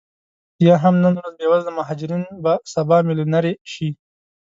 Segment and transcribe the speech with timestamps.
[0.67, 3.89] یا هم نن ورځ بې وزله مهاجرین به سبا میلیونرې شي